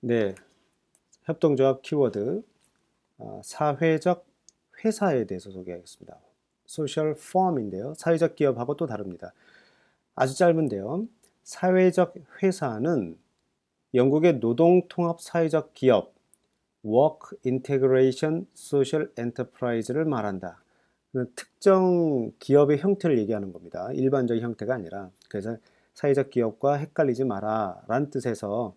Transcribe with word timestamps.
네, 0.00 0.36
협동조합 1.24 1.82
키워드 1.82 2.44
어, 3.18 3.40
사회적 3.44 4.24
회사에 4.84 5.24
대해서 5.24 5.50
소개하겠습니다. 5.50 6.16
소셜 6.66 7.16
펌인데요. 7.16 7.94
사회적 7.94 8.36
기업하고 8.36 8.76
또 8.76 8.86
다릅니다. 8.86 9.32
아주 10.14 10.36
짧은데요. 10.36 11.08
사회적 11.42 12.14
회사는 12.40 13.18
영국의 13.92 14.38
노동통합 14.38 15.20
사회적 15.20 15.74
기업 15.74 16.14
Work 16.84 17.38
Integration 17.44 18.46
Social 18.56 19.10
Enterprise를 19.18 20.04
말한다. 20.04 20.62
그 21.10 21.32
특정 21.34 22.30
기업의 22.38 22.78
형태를 22.78 23.18
얘기하는 23.18 23.52
겁니다. 23.52 23.90
일반적인 23.92 24.44
형태가 24.44 24.74
아니라 24.74 25.10
그래서 25.28 25.56
사회적 25.94 26.30
기업과 26.30 26.74
헷갈리지 26.74 27.24
마라 27.24 27.82
라는 27.88 28.10
뜻에서 28.10 28.76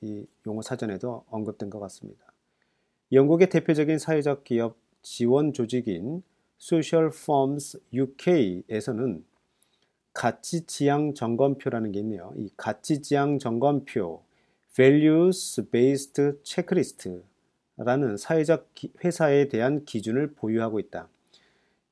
이 0.00 0.26
용어 0.46 0.62
사전에도 0.62 1.24
언급된 1.30 1.70
것 1.70 1.80
같습니다. 1.80 2.24
영국의 3.12 3.48
대표적인 3.48 3.98
사회적 3.98 4.44
기업 4.44 4.76
지원 5.02 5.52
조직인 5.52 6.22
Social 6.60 7.10
Firms 7.12 7.78
UK에서는 7.92 9.24
가치 10.12 10.66
지향 10.66 11.14
점검표라는 11.14 11.92
게 11.92 12.00
있네요. 12.00 12.32
이 12.36 12.50
가치 12.56 13.00
지향 13.00 13.38
점검표 13.38 14.22
Values 14.74 15.70
Based 15.70 16.32
Checklist라는 16.42 18.16
사회적 18.18 18.70
회사에 19.04 19.48
대한 19.48 19.84
기준을 19.84 20.34
보유하고 20.34 20.80
있다. 20.80 21.08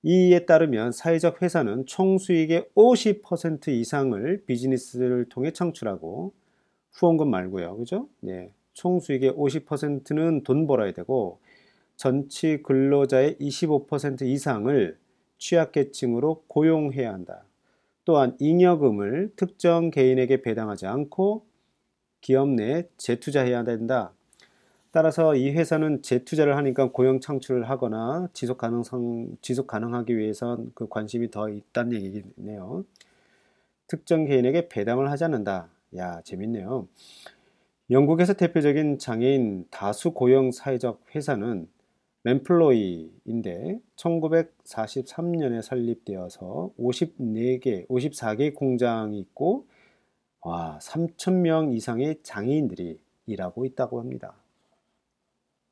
이에 0.02 0.44
따르면 0.44 0.92
사회적 0.92 1.42
회사는 1.42 1.86
총 1.86 2.18
수익의 2.18 2.68
50% 2.74 3.68
이상을 3.68 4.44
비즈니스를 4.46 5.28
통해 5.28 5.52
창출하고 5.52 6.32
후원금 6.96 7.30
말고요. 7.30 7.76
그죠? 7.76 8.08
네. 8.20 8.50
총 8.72 9.00
수익의 9.00 9.32
50%는 9.32 10.42
돈 10.42 10.66
벌어야 10.66 10.92
되고 10.92 11.38
전체 11.96 12.58
근로자의 12.58 13.36
25% 13.36 14.22
이상을 14.22 14.98
취약계층으로 15.38 16.44
고용해야 16.46 17.12
한다. 17.12 17.44
또한 18.04 18.36
잉여금을 18.38 19.32
특정 19.36 19.90
개인에게 19.90 20.42
배당하지 20.42 20.86
않고 20.86 21.44
기업 22.20 22.48
내에 22.50 22.88
재투자해야 22.96 23.64
된다. 23.64 24.12
따라서 24.90 25.34
이 25.34 25.50
회사는 25.50 26.02
재투자를 26.02 26.56
하니까 26.56 26.90
고용 26.90 27.20
창출을 27.20 27.68
하거나 27.68 28.28
지속 28.32 28.56
가능성 28.56 29.36
지속 29.42 29.66
가능하기 29.66 30.16
위해선 30.16 30.72
그 30.74 30.88
관심이 30.88 31.30
더 31.30 31.50
있다는 31.50 31.92
얘기네요. 32.02 32.84
특정 33.86 34.24
개인에게 34.24 34.68
배당을 34.68 35.10
하지 35.10 35.24
않는다. 35.24 35.68
야, 35.94 36.20
재밌네요. 36.22 36.88
영국에서 37.90 38.34
대표적인 38.34 38.98
장애인 38.98 39.66
다수 39.70 40.12
고용 40.12 40.50
사회적 40.50 41.04
회사는 41.14 41.68
램플로이인데 42.24 43.78
1943년에 43.94 45.62
설립되어서 45.62 46.72
54개, 46.76 47.86
54개 47.86 48.52
공장이 48.52 49.20
있고 49.20 49.68
와, 50.40 50.78
3,000명 50.82 51.74
이상의 51.76 52.18
장애인들이 52.24 52.98
일하고 53.26 53.64
있다고 53.64 54.00
합니다. 54.00 54.34